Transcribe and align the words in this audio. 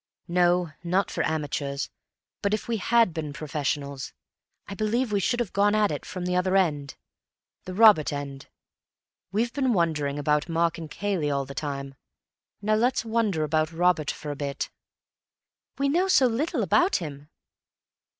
"No; 0.27 0.71
not 0.83 1.11
for 1.11 1.23
amateurs. 1.23 1.91
But 2.41 2.55
if 2.55 2.67
we 2.67 2.77
had 2.77 3.13
been 3.13 3.33
professionals, 3.33 4.13
I 4.67 4.73
believe 4.73 5.11
we 5.11 5.19
should 5.19 5.39
have 5.39 5.53
gone 5.53 5.75
at 5.75 5.91
it 5.91 6.07
from 6.07 6.25
the 6.25 6.35
other 6.35 6.57
end. 6.57 6.95
The 7.65 7.75
Robert 7.75 8.11
end. 8.11 8.47
We've 9.31 9.53
been 9.53 9.73
wondering 9.73 10.17
about 10.17 10.49
Mark 10.49 10.79
and 10.79 10.89
Cayley 10.89 11.29
all 11.29 11.45
the 11.45 11.53
time. 11.53 11.93
Now 12.63 12.73
let's 12.73 13.05
wonder 13.05 13.43
about 13.43 13.71
Robert 13.71 14.09
for 14.09 14.31
a 14.31 14.35
bit." 14.35 14.71
"We 15.77 15.87
know 15.87 16.07
so 16.07 16.25
little 16.25 16.63
about 16.63 16.95
him." 16.95 17.29